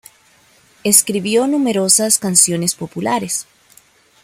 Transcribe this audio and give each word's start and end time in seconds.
Escribió 0.83 1.45
numerosas 1.45 2.17
canciones 2.17 2.73
populares. 2.73 3.45